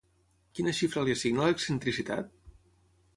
Quina 0.59 0.73
xifra 0.77 1.03
li 1.09 1.13
assigna 1.17 1.43
a 1.43 1.49
l'excentricitat? 1.49 2.33